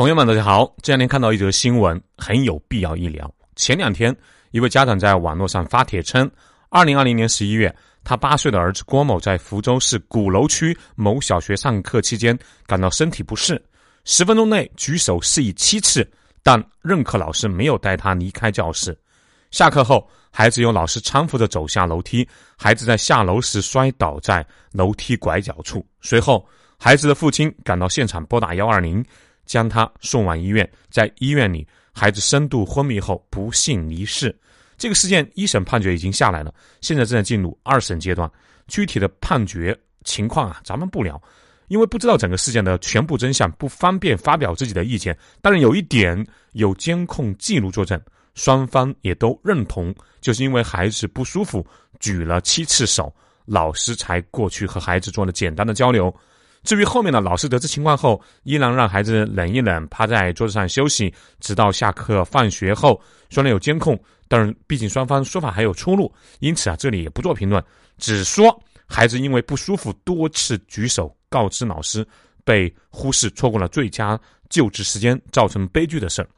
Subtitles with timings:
[0.00, 0.74] 朋友们，大家好！
[0.80, 3.30] 这两天看到一则新闻，很有必要一聊。
[3.54, 4.16] 前两天，
[4.50, 6.30] 一位家长在网络上发帖称，
[6.70, 12.34] 二零二零年十一月，他八岁的儿子郭某在福州市鼓楼区某小学上课期间
[12.66, 13.62] 感到身体不适，
[14.06, 16.10] 十分钟内举手示意七次，
[16.42, 18.98] 但任课老师没有带他离开教室。
[19.50, 22.26] 下课后，孩子由老师搀扶着走下楼梯，
[22.56, 24.42] 孩子在下楼时摔倒在
[24.72, 25.86] 楼梯拐角处。
[26.00, 26.48] 随后，
[26.78, 29.04] 孩子的父亲赶到现场，拨打幺二零。
[29.50, 34.32] 将他送往医院，在医院里，孩子深度昏迷后不幸离世。
[34.78, 38.30] 这个事件一审判决已经下来了，现在正在进入二审阶段。
[38.68, 41.20] 具体的判决情况啊，咱们不聊，
[41.66, 45.18] 因为不知道整个事件的全部真相，不方便发表自己的意见。
[45.42, 48.00] 但是有一点，有监控记录作证，
[48.36, 51.66] 双方也都认同，就是因为孩子不舒服，
[51.98, 53.12] 举了七次手，
[53.46, 56.14] 老师才过去和孩子做了简单的交流。
[56.62, 63.00] 至于后面呢，老师得知情况后，依然让孩子冷一冷，趴在桌子上休息，直到下课放学后。
[63.30, 67.64] 虽然有监控，但是毕竟双方说法还有出入，因此啊，这里也不做评论，
[67.96, 72.06] 只说孩子因为不舒服多次举手告知老师，
[72.44, 76.28] 被忽视，错过了最佳救治时间，造成悲剧的事儿。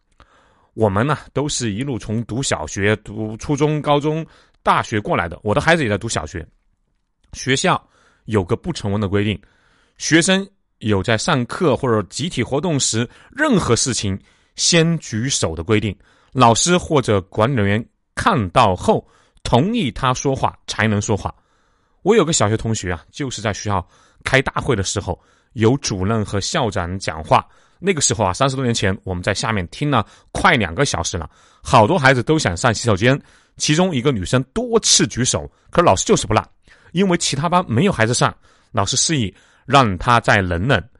[0.75, 4.25] 我们呢，都是一路从读小学、读初中、高中、
[4.63, 5.39] 大学过来的。
[5.43, 6.47] 我的孩子也在读小学，
[7.33, 7.83] 学校
[8.27, 9.41] 有个不成文的规定。
[10.03, 10.45] 学生
[10.79, 14.21] 有在上课或者集体活动时，任何事情
[14.57, 15.97] 先举手的规定。
[16.33, 19.07] 老师或者管理人员看到后，
[19.45, 21.33] 同意他说话才能说话。
[22.03, 23.87] 我有个小学同学啊，就是在学校
[24.25, 25.17] 开大会的时候，
[25.53, 27.47] 有主任和校长讲话。
[27.79, 31.31] 那个时候啊，三十多年前，我们在下面听了快两个小时了。
[31.63, 33.17] 好多孩子都想上洗手间，
[33.57, 36.45] 其中一个女生多次举手，可是老师就是不让，
[36.91, 38.35] 因为其他班没有孩子上。
[38.73, 39.33] 老师示意。
[39.67, 40.91] 让他再忍忍，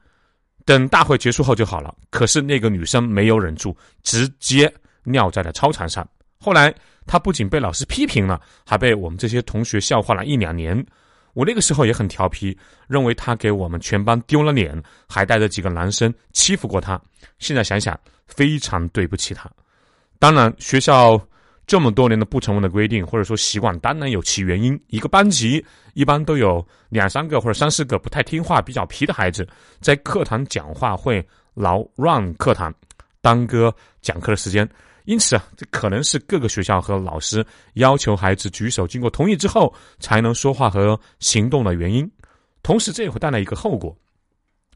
[0.65, 1.95] 等大会结束后就好了。
[2.11, 4.73] 可是那个女生没有忍住，直接
[5.05, 6.07] 尿在了操场上。
[6.39, 6.75] 后来
[7.07, 10.85] 她不仅被老师批评了，还被我们这些同学笑话了一两年。
[11.35, 12.57] 我那个时候也很调皮，
[12.89, 17.01] 认为她给我们全班丢了脸，还带着几个男生欺负过她。
[17.39, 19.51] 现在想想，非常对不起她。
[20.19, 21.21] 当然，学校。
[21.67, 24.79] 这么多年的不成文的规定或者说习惯，当然有其原因。
[24.89, 25.65] 一个班级
[25.95, 29.47] 一般都有两三个或者三四个不太听话、比较皮的孩子，
[29.81, 32.75] 在课堂讲话会扰乱课堂，
[33.21, 34.69] 耽搁讲课的时间。
[35.05, 42.09] 因此啊，这可能是各个学校和老师要求孩子举手经过同意之后才能说话和行动的原因。
[42.63, 43.97] 同时，这也会带来一个后果。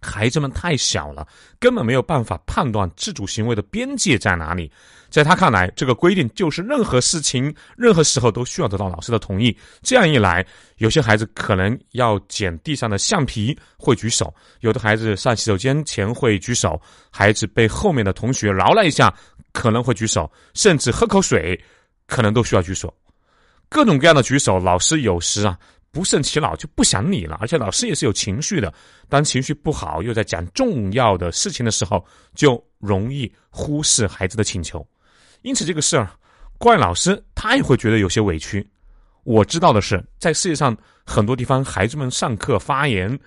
[0.01, 1.27] 孩子们太小了，
[1.59, 4.71] 根本没有办法判断自主行为的边界在哪里。
[5.09, 9.57] 在他看来，这个规定就是任何事情、任何时候都需要得到老师的同意。
[9.83, 10.45] 这样一来，
[10.79, 16.81] 有些孩子可能要捡地上的橡皮会举手，有的孩子上洗手间前会举手，
[17.11, 19.13] 孩子被后面的同学挠了一下
[19.53, 21.59] 可能会举手，甚至喝口水
[22.07, 22.93] 可能都需要举手。
[23.69, 25.59] 各种各样的举手，老师有时啊。
[25.97, 28.71] 不胜其扰就不想理了，而且老师也是有情绪的。
[29.09, 34.87] 当情绪不好，又在讲重要的事情的时候，就容易忽视孩子的请求。
[35.41, 36.11] 因此，这个事儿
[36.59, 38.69] 怪老师，他也会觉得有些委屈。
[39.25, 40.77] 我知道的是，在世界上
[41.07, 43.19] 很多地方，孩子们上课发言，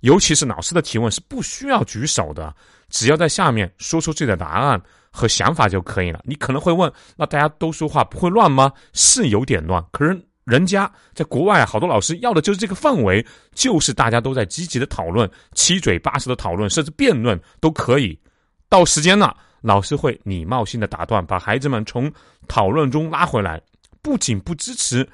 [0.00, 2.54] 尤其是老师的提问，是不需要举手的，
[2.90, 4.78] 只要在下面说出自己的答案
[5.10, 6.20] 和想法就可以了。
[6.24, 8.70] 你可能会问，那大家都说话不会乱吗？
[8.92, 10.20] 是有点乱，可是。
[10.44, 13.24] 人家在国外，好多老师要的就是这个氛围，
[13.54, 18.18] 就是大家都在积极的讨论，七嘴八舌的讨论，甚至辩论都可以。
[18.68, 22.10] 到时间了，老师会礼貌性的打断，把孩子们从
[22.48, 23.60] 讨论中拉回来。
[24.02, 25.06] 不仅不支持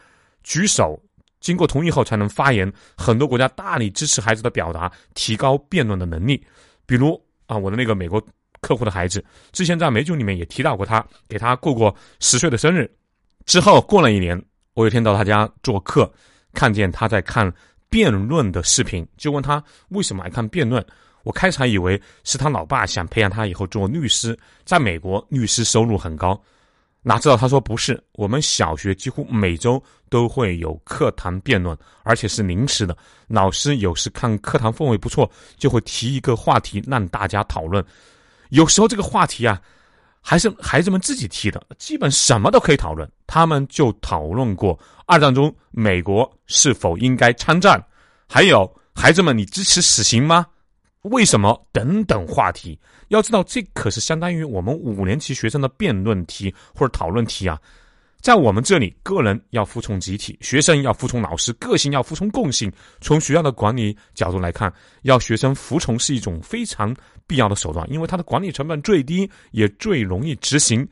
[0.44, 0.98] 举手，
[1.40, 2.72] 经过同意后才能发言。
[2.96, 6.42] 很多国家大力支持孩子的表达，提高辩论的能力。
[6.86, 8.24] 比如啊，我的那个美国
[8.60, 9.22] 客户的孩子，
[9.52, 12.88] 之前在美酒里面也提到过，他给他过过十岁的生日，
[13.44, 14.40] 之后过了一年。
[14.76, 16.12] 我有天到他家做客，
[16.52, 17.50] 看见他在看
[17.88, 20.84] 辩论的视频，就问他为什么爱看辩论。
[21.22, 26.38] 我开始还以为是他老爸想培养他以后做律师，在美国律师收入很高，
[27.00, 27.98] 哪知道他说不是。
[28.12, 32.94] 我们小学几乎每周都会有课堂辩论，而且是临时的。
[33.28, 37.82] 老师有时看课堂氛围不错，就会提一个话题让大家讨论。
[38.50, 39.58] 有时候这个话题啊。
[40.28, 43.08] 还是孩子们自己提的，基本什么都可以讨论。
[43.28, 44.76] 他们就讨论过
[45.06, 47.80] 二战中美国是否应该参战，
[48.28, 50.44] 还有孩子们，你支持死刑吗？
[51.02, 51.64] 为什么？
[51.70, 52.76] 等等话题。
[53.06, 57.56] 要知道，这可是相当于我们五年级学生的辩论题或者讨论题啊！
[58.26, 62.68] 在我们这里，个人要服从集体，学生要服从老师，个性要服从共性。
[63.00, 66.92] 从学校的管理角度来看，要学生服从是一种非常
[67.24, 70.84] 必要的手段，因为它的管理成本最低，也最容易执行，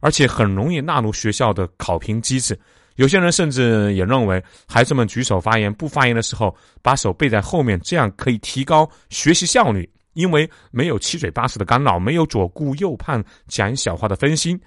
[0.00, 2.58] 而且很容易纳入学校的考评机制。
[2.96, 6.52] 有些人甚至也认为，孩子们举手发言、不发言的时候，
[6.82, 14.60] 把手背在后面，这样可以提高学习效率，因为没有七嘴八舌的干扰，没有左顾右盼、讲小话的分心。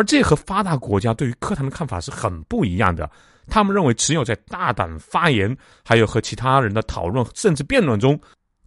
[0.00, 3.08] 而这和发达国家对于课堂的看法是很不一样的。
[3.48, 5.54] 他们认为，只有在大胆发言，
[5.84, 8.18] 还有和其他人的讨论甚至辩论中，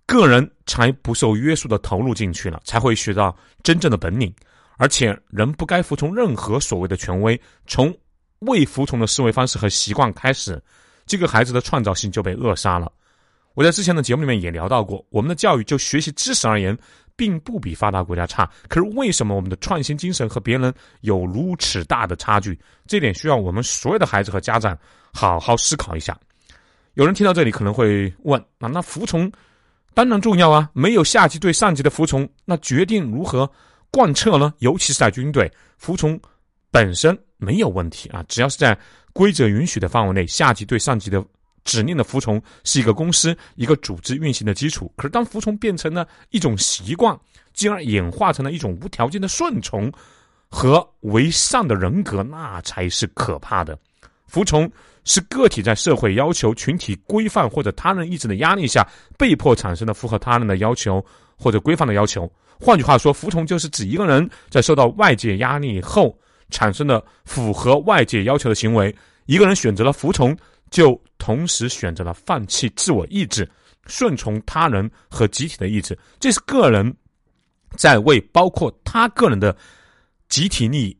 [0.05, 4.31] 个人才不受约束的投入进去了，才会学到真正的本领。
[4.77, 7.91] 而且，人不该服从任何所谓的权威，从
[8.41, 10.61] 未服从的思维方式和习惯开始，
[11.07, 12.91] 这个孩子的创造性就被扼杀了。
[13.53, 16.77] 我在之前的节目里面也聊到过，我们的教育就学习知识而言。
[17.15, 22.59] 并不比发达国家差，可是为什么我们的创新精神和别人有如此大的差距？
[22.87, 24.75] 这点需要我们所有的孩子和家长
[25.13, 26.19] 好好思考一下。
[26.95, 29.31] 有人听到这里可能会问：啊，那服从
[29.93, 33.47] 当然重要啊，没有下级对上级的服从，那决定如何
[33.91, 34.51] 贯彻呢？
[34.57, 35.47] 尤其是在军队，
[35.77, 36.19] 服从
[36.71, 38.75] 本身没有问题啊，只要是在
[39.13, 41.23] 规则允许的范围内，下级对上级的。
[41.63, 44.91] 指令的服从是一个公司、一个组织运行的基础。
[44.95, 47.17] 可是，当服从变成了一种习惯，
[47.53, 49.91] 进而演化成了一种无条件的顺从
[50.49, 53.77] 和为上的人格，那才是可怕的。
[54.27, 54.69] 服从
[55.05, 58.87] 是个体在社会要求、群体规范或者他人意志的压力下，
[59.17, 61.03] 被迫产生的符合他人的要求
[61.37, 62.31] 或者规范的要求。
[62.59, 66.17] 换句话说，服从就是指一个人在受到外界压力后
[66.49, 68.93] 产生的符合外界要求的行为。
[69.25, 70.35] 一个人选择了服从。
[70.73, 73.47] 就同时选择了放弃自我意志，
[73.85, 75.95] 顺从他人和集体的意志。
[76.19, 76.91] 这是个人
[77.77, 79.55] 在为包括他个人的
[80.29, 80.97] 集体利益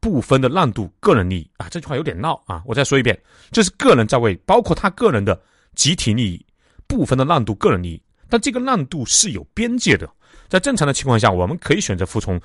[0.00, 1.68] 不分的让渡个人利益啊！
[1.70, 2.64] 这句话有点闹啊！
[2.66, 3.16] 我再说一遍，
[3.52, 5.40] 这是个人在为包括他个人的
[5.76, 6.44] 集体利益
[6.88, 8.02] 不分的让渡个人利益。
[8.28, 10.10] 但这个让渡是有边界的，
[10.48, 12.40] 在正常的情况下，我们可以选择服从。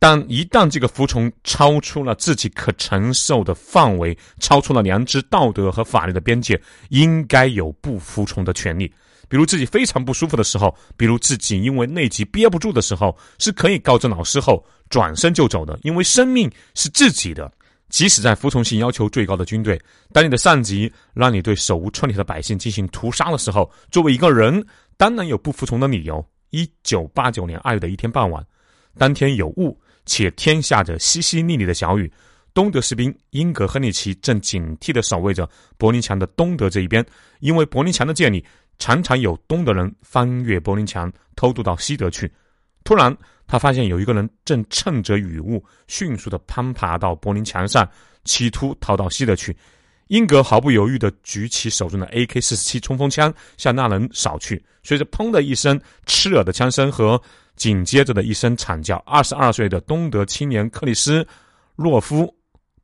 [0.00, 6.60] 但一旦这个服从超出了自己可承受的范围，超出了良知、道德和法律的边界，
[6.90, 8.92] 应该有不服从的权利。
[9.28, 15.78] 比如自己非常不舒服的时候，比如自己因为内急憋不住的时候，是可以告知老师后转身就走的。
[15.82, 17.52] 因为生命是自己的，
[17.88, 19.78] 即使在服从性要求最高的军队，
[20.12, 24.64] 当你的上级让你对手无寸铁的百姓进行屠杀的时候，作为一个人，
[24.96, 26.24] 当然有不服从的理由。
[26.50, 28.42] 一九八九年二月的一天傍晚，
[28.96, 29.78] 当天有雾。
[30.08, 32.10] 且天下着淅淅沥沥的小雨，
[32.54, 37.04] 东德士兵英格亨利奇正警惕地守卫着柏林墙的东德这一边，
[37.40, 38.44] 因为柏林墙的建立，
[38.78, 42.28] 常常有东德人翻越柏林墙偷渡到西德去。
[42.82, 43.14] 突然，
[43.46, 47.88] 他发现有一个人正趁着雨雾迅速地攀爬到柏林墙上，
[48.24, 49.54] 企图逃到西德去。
[50.08, 57.18] 英格毫不犹豫地举起手中的 AK-47 冲锋枪向那人扫去，随着“砰”的一声刺耳的枪声和。
[57.58, 61.26] 紧接着的一声惨叫，二十二岁的东德青年克里斯
[61.74, 62.32] 洛夫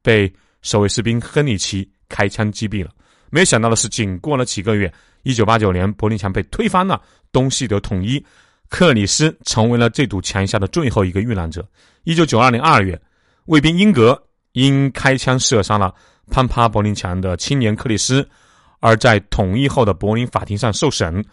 [0.02, 2.90] 被守卫士兵亨利奇开枪击毙了。
[3.30, 4.92] 没想到的是，仅过了几个月，
[5.22, 7.00] 一九八九年柏林墙被推翻了，
[7.30, 8.20] 东西德统一，
[8.68, 11.64] 克里斯成为了这堵墙下的最后一个遇难者。
[12.02, 13.00] 一九九二年二月，
[13.44, 14.20] 卫兵英格
[14.54, 15.94] 因开枪射杀了
[16.30, 18.26] 攀爬柏林墙的青年克里斯，
[18.80, 21.24] 而在统一后的柏林法庭上受审，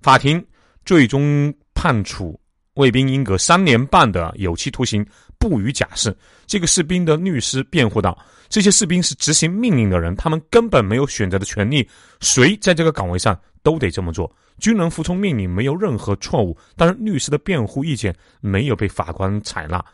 [0.00, 0.44] 法庭
[0.84, 2.38] 最终判处。
[2.74, 5.04] 卫兵英格三年半的有期徒刑，
[5.38, 6.16] 不予假释。
[6.46, 8.16] 这个士兵的律师辩护道
[8.48, 11.86] ：“这些士兵是执行命令的人，他们根本没有选择的权利。
[12.20, 14.32] 谁在这个岗位上都得这么做。
[14.58, 16.56] 军人服从命令没有任何错误。
[16.76, 19.84] 但是律师的辩护意见没有被法官采纳。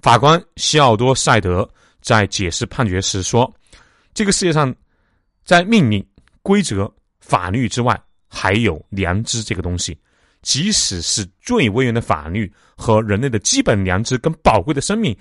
[0.00, 1.68] 法官西奥多·塞德
[2.02, 3.50] 在解释判决时说
[4.14, 4.74] ：‘这个世界上，
[5.44, 6.06] 在命令、
[6.42, 9.98] 规则、法律之外，还有良知这个东西。’”
[10.42, 15.14] 即使是最威严的法律和人类的基本良知跟宝贵的生命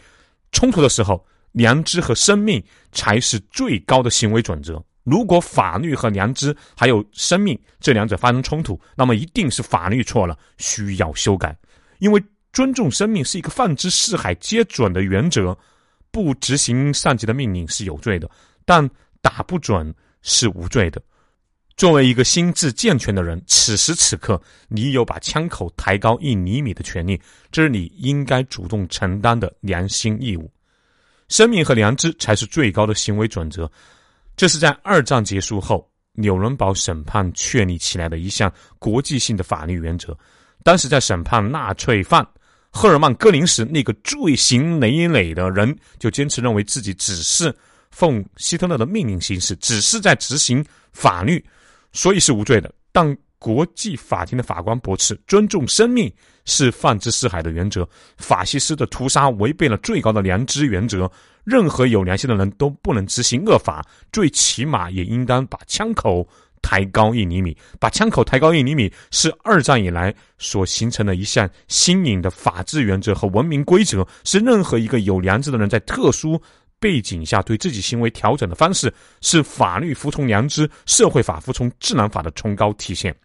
[0.54, 4.82] 冲突的时候，良知和生命才是最高的行为准则。
[5.04, 11.54] 如果法律和良知还有生命这两者发生冲突，那么一定是法律错了，需要修改。
[11.98, 15.58] 因为尊重生命是一个放之四海皆准的原则，
[16.12, 18.30] 不执行上级的命令是有罪的，
[18.70, 18.88] 但
[19.20, 21.02] 打不准是无罪的。
[21.76, 27.20] 作为一个心智健全的人，此时此刻，你有把枪口抬高一厘米的权利，
[27.52, 30.52] 这是你应该主动承担的良心义务。
[31.30, 33.68] 生命和良知才是最高的行为准则。
[34.38, 40.16] 这是在二战结束后纽伦堡审判确立起来的一项国际性的法律原则。
[40.64, 42.24] 当时在审判纳粹犯
[42.70, 47.52] 赫尔曼·戈林时，那个罪行累累的人就坚持认为自己只是
[47.92, 51.44] 奉希特勒的命令行事，只是在执行法律，
[51.92, 52.74] 所以是无罪的。
[52.92, 56.12] 但国际法庭的法官驳斥，尊重生命
[56.46, 57.88] 是放之四海的原则。
[58.18, 61.10] 法西斯的屠杀违背了最高的良知原则。
[61.46, 66.28] 任何有良心的人都不能执行恶法，最起码也应当把枪口
[66.62, 67.58] 抬高一厘米。
[67.80, 76.40] 把枪口抬高一厘米是二战以来所形成的一项新颖的法治原则和文明规则，是任何一个有良知的人在特殊
[76.80, 83.16] 背景下对自己行为调整的方式，是法律服从良知、社会法服从自然法的崇高体现。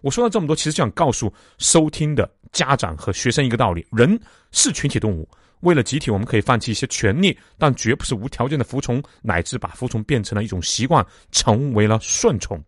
[0.00, 4.18] 我说了这么多，其实就想告诉收听的家长和学生一个道理：人
[4.50, 5.28] 是群体动物，
[5.60, 12.62] 为了集体，我们可以放弃一些权利，但绝不是无条件的服从，乃至把服从变成了一种习惯，成为了顺从。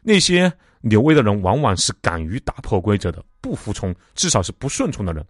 [0.00, 5.22] 那些牛威的人，往往是敢于打破规则的，不服从，至少是不顺从的人。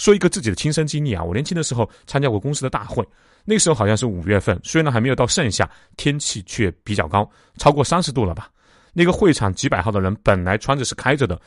[0.00, 3.06] 说一个自己的亲身经历啊，我年轻的时候参加过公司的大会，
[3.44, 8.48] 那时候好像是五月份，虽然还没有到盛夏，天气却比较高，超过三十度了吧。
[8.94, 11.38] 那个会场几百号的人，本来穿着是开着的，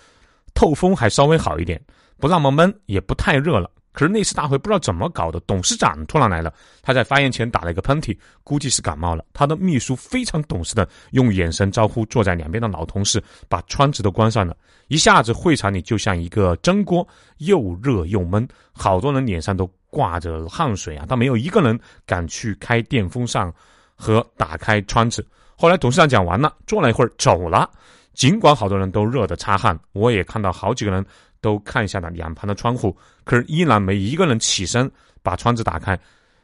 [0.53, 1.81] 透风还稍微好一点，
[2.19, 3.67] 不那么闷，也不太热了。
[3.93, 9.23] 可是那次大会不知道怎么搞的，董事长突然来了，他在发言前打了一个喷嚏，估计是感冒了。
[9.31, 14.57] 他的秘书非常懂事的用眼神招呼坐在两边的老同事，把窗子都关上了。
[14.87, 17.07] 一下子会场里就像一个蒸锅，
[17.37, 23.53] 又热又闷，好多人脸上都挂着汗水啊，但没有一个人敢去开电风扇
[23.95, 25.25] 和打开窗子。
[25.55, 27.69] 后来董事长讲完了，坐了一会儿走了。
[28.13, 31.03] 尽管好多人都热得擦汗，我也看到好几个人
[31.43, 34.89] 都看向了两旁的窗户，可是依然没一个人起身
[35.21, 35.99] 把窗子打开，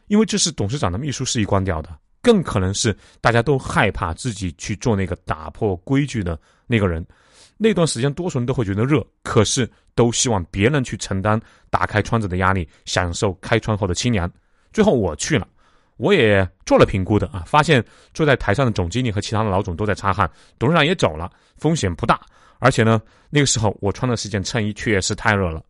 [0.08, 1.90] 因为这是董事长的秘书示意关掉的。
[2.22, 6.38] 更可能是大家都害怕自己去做那个打破规矩的
[6.68, 7.04] 那个人。
[7.58, 11.40] 那段时间，多数人都会觉得热，可是都希望别人去承担
[11.70, 14.30] 打开窗子的压力，享受开窗后的清凉。
[14.74, 15.48] 最后我去了。
[15.96, 22.22] 我也做了评估的啊，发现坐在台上的总经理和其他的老总都在擦汗，董事长也走了，风险不大。
[22.60, 25.64] 而且呢，那个时候我穿的是件衬衣，确实太热了。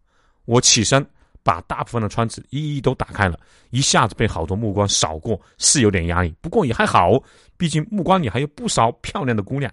[0.45, 1.05] 我起身
[1.43, 6.33] 把大部分的窗子一一都打开了，一下子被好多目光扫过，是有点压力。
[6.41, 7.21] 不过也还好，
[7.55, 9.71] 毕竟目光里还有不少漂亮的姑娘。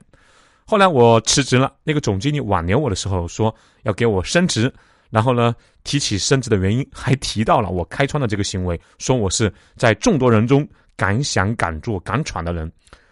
[0.64, 4.72] 后来我辞职了，那个总经理挽留我的时候说要给我升职。
[5.08, 5.54] 然后呢，
[5.84, 12.70] 提起升职的原因，还提到了我开窗的这个行为，说我是在众多人中敢想敢做敢闯的人，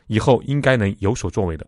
[0.08, 1.64] 以后应该能有所作为的。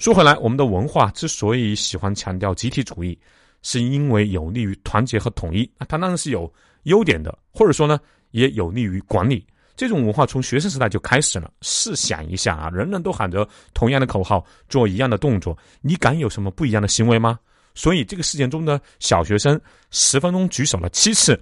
[0.00, 3.16] 说回来，我们的文化之所以喜欢强调集体主义，
[3.60, 5.70] 是因为有利于团结和统一。
[5.76, 6.50] 那它当然是有
[6.84, 9.46] 优点的，或者说呢，也有利于管理。
[9.76, 11.52] 这种文化从学生时代就开始了。
[11.60, 17.38] 试想一下啊，人人都喊着同样的口号，做一样的动作，你敢有什么不一样的行为吗？
[17.74, 21.38] 所以这个事件中的小学生十分钟举手了七次，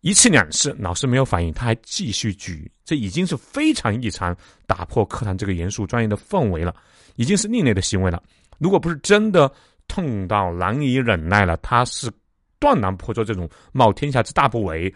[0.00, 6.74] 一次两次老师没有反应，他还继续举，这已经是非常异常，打破课堂这个严肃专业的氛围了，
[7.16, 8.22] 已经是另类的行为了。
[8.58, 9.50] 如果不是真的
[9.88, 12.10] 痛到难以忍耐了，他是
[12.58, 14.92] 断然不会做这种冒天下之大不韪、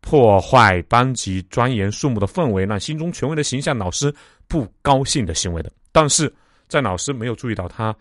[0.00, 4.14] 破坏班级庄严肃穆的氛围、让心中权威的形象老师
[4.46, 5.72] 不高兴的行为的。
[5.90, 6.32] 但是
[6.68, 7.94] 在老师没有注意到他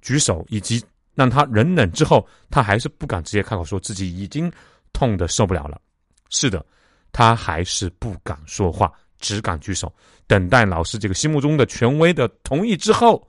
[0.00, 0.82] 举手以及。
[1.16, 4.52] 让他忍忍之后，他还是不敢直接开口说自己已经
[4.92, 5.80] 痛得受不了了。
[6.28, 6.62] 是的，
[7.10, 9.92] 他还是不敢说话，只敢举手，
[10.26, 13.26] 等待老师这个心目中的权威的同意之后，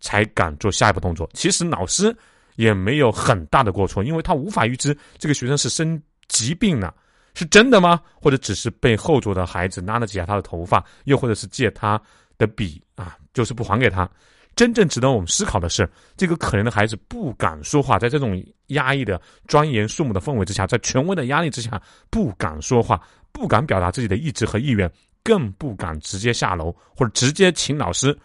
[0.00, 1.28] 才敢做下一步动作。
[1.32, 2.16] 其实老师
[2.56, 6.94] 也没有很大的过错，因为他无法预知这个学生是生疾病了，
[7.34, 8.00] 是真的吗？
[8.14, 12.00] 或者只是被后座的孩子拉了几下他的头发，又或者是借他
[12.38, 14.08] 的笔啊，就是不还给他。
[14.54, 21.78] 真正值得我们思考的是，这个可怜的孩子不敢说话，在这种压抑的庄严肃穆的氛围之下，在权威的压力之下，
[22.08, 22.98] 不敢说话，
[23.32, 24.90] 不敢表达自己的意志和意愿，
[25.26, 28.16] 更不敢直接下楼或者直接请老师，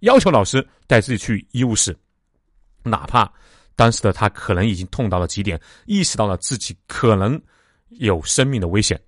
[0.00, 1.96] 要求老师带自己去医务室，
[2.82, 3.32] 哪怕
[3.76, 7.40] 当时的他可能已经痛到了极点，意识到了自己可能
[7.88, 9.00] 有生命的危险。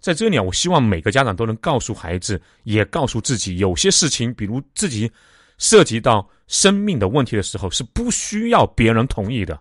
[0.00, 5.10] 在这里啊，我希望每个家长都能告诉孩子，也告诉自己，有些事情，比如自己。
[5.58, 9.56] 涉及到生命的问题的时候，是不需要别人同意的。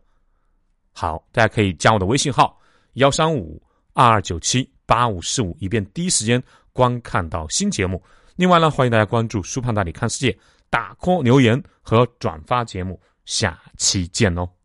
[0.94, 2.60] 好，大家可以加我的微信号
[2.94, 3.62] 幺三五
[3.94, 6.42] 二二九七八五四五，以便第一时间
[6.74, 8.02] 观看到新节目。
[8.36, 10.38] 另外呢，欢迎大家关注苏胖大你看世界，
[10.70, 13.00] 打 call 留言和转发节目。
[13.26, 14.61] 下期见喽。